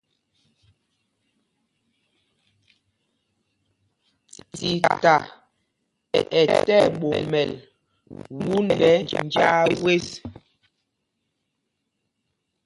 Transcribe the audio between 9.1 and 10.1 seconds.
njāā wɛ́.